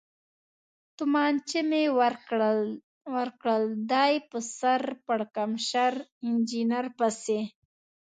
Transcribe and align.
تومانچه 0.97 1.59
مې 1.69 1.83
ورکړل، 3.19 3.63
دی 3.91 4.13
په 4.29 4.37
سر 4.57 4.81
پړکمشر 5.05 5.93
انجنیر 6.25 6.85
پسې. 6.97 7.39